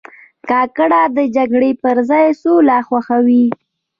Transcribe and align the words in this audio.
کاکړ 0.49 0.89
د 1.17 1.19
جګړې 1.35 1.71
پر 1.81 1.97
ځای 2.09 2.25
سوله 2.41 2.77
خوښوي. 2.87 3.45